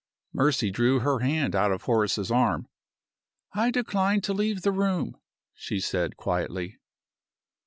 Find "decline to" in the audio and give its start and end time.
3.69-4.33